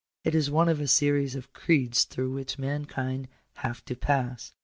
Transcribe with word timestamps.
It 0.23 0.33
is 0.33 0.49
one 0.49 0.67
of 0.67 0.79
a 0.81 0.87
series 0.87 1.35
of 1.35 1.53
creeds 1.53 2.05
through 2.05 2.31
which 2.33 2.57
mankind 2.57 3.27
have 3.57 3.85
to 3.85 3.95
pass. 3.95 4.51